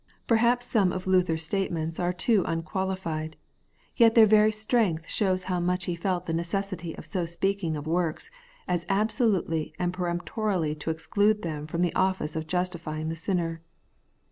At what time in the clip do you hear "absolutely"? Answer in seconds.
8.89-9.75